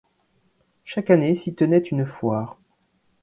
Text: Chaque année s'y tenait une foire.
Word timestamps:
Chaque 0.83 1.11
année 1.11 1.35
s'y 1.35 1.53
tenait 1.53 1.77
une 1.77 2.07
foire. 2.07 2.57